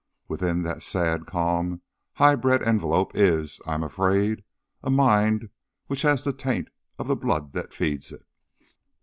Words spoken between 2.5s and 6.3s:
envelope is I am afraid a mind which has